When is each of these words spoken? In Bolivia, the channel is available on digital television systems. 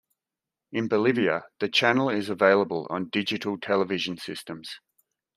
In 0.71 0.87
Bolivia, 0.89 1.43
the 1.59 1.69
channel 1.69 2.09
is 2.09 2.27
available 2.31 2.87
on 2.89 3.09
digital 3.09 3.59
television 3.59 4.17
systems. 4.17 4.79